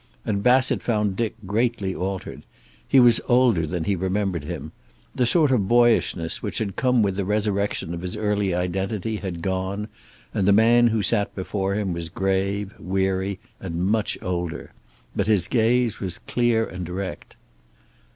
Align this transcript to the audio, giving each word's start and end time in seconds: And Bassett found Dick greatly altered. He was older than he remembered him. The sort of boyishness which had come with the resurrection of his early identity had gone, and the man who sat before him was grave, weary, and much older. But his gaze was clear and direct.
And 0.25 0.41
Bassett 0.41 0.81
found 0.81 1.15
Dick 1.15 1.35
greatly 1.45 1.93
altered. 1.93 2.41
He 2.87 2.99
was 2.99 3.21
older 3.27 3.67
than 3.67 3.83
he 3.83 3.95
remembered 3.95 4.45
him. 4.45 4.71
The 5.13 5.27
sort 5.27 5.51
of 5.51 5.67
boyishness 5.67 6.41
which 6.41 6.57
had 6.57 6.75
come 6.75 7.03
with 7.03 7.17
the 7.17 7.23
resurrection 7.23 7.93
of 7.93 8.01
his 8.01 8.17
early 8.17 8.51
identity 8.51 9.17
had 9.17 9.43
gone, 9.43 9.89
and 10.33 10.47
the 10.47 10.53
man 10.53 10.87
who 10.87 11.03
sat 11.03 11.35
before 11.35 11.75
him 11.75 11.93
was 11.93 12.09
grave, 12.09 12.73
weary, 12.79 13.37
and 13.59 13.85
much 13.85 14.17
older. 14.23 14.71
But 15.15 15.27
his 15.27 15.47
gaze 15.47 15.99
was 15.99 16.17
clear 16.17 16.65
and 16.65 16.83
direct. 16.83 17.35